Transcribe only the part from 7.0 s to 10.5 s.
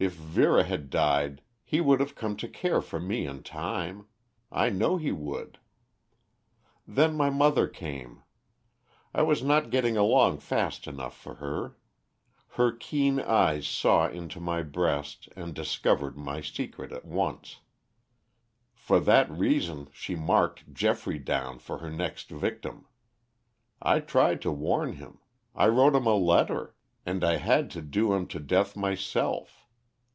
my mother came. I was not getting along